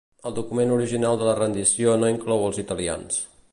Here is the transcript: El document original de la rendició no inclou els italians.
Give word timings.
El 0.27 0.31
document 0.37 0.71
original 0.77 1.19
de 1.19 1.27
la 1.29 1.35
rendició 1.41 1.93
no 2.05 2.11
inclou 2.15 2.49
els 2.49 2.61
italians. 2.67 3.23